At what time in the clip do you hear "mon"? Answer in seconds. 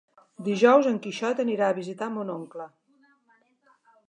2.17-2.33